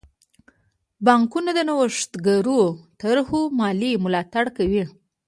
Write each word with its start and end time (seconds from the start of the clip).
بانکونه 1.05 1.51
د 1.55 1.59
نوښتګرو 1.69 2.61
طرحو 3.01 3.39
مالي 3.59 3.91
ملاتړ 4.05 4.45
کوي. 4.57 4.83